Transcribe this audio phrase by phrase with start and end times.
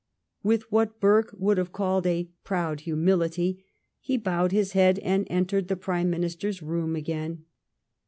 [0.41, 3.63] With what Burke would have called a "proud humility,"
[3.99, 7.45] he bowed his head and entered the Prime Minister's room again.